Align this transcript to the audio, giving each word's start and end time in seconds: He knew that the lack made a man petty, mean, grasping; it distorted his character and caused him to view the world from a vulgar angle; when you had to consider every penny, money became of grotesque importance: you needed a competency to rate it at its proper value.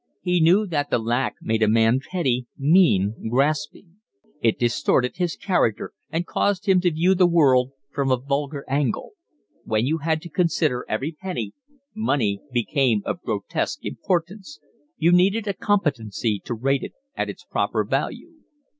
He 0.23 0.39
knew 0.41 0.65
that 0.65 0.89
the 0.89 0.97
lack 0.97 1.35
made 1.43 1.61
a 1.61 1.67
man 1.67 1.99
petty, 1.99 2.47
mean, 2.57 3.29
grasping; 3.29 3.97
it 4.41 4.57
distorted 4.57 5.17
his 5.17 5.35
character 5.35 5.91
and 6.09 6.25
caused 6.25 6.67
him 6.67 6.81
to 6.81 6.89
view 6.89 7.13
the 7.13 7.27
world 7.27 7.73
from 7.93 8.09
a 8.09 8.17
vulgar 8.17 8.65
angle; 8.67 9.11
when 9.63 9.85
you 9.85 9.99
had 9.99 10.19
to 10.23 10.29
consider 10.29 10.87
every 10.89 11.11
penny, 11.11 11.53
money 11.93 12.41
became 12.51 13.03
of 13.05 13.21
grotesque 13.21 13.85
importance: 13.85 14.59
you 14.97 15.11
needed 15.11 15.47
a 15.47 15.53
competency 15.53 16.41
to 16.45 16.55
rate 16.55 16.81
it 16.81 16.93
at 17.13 17.29
its 17.29 17.43
proper 17.45 17.83
value. 17.83 18.31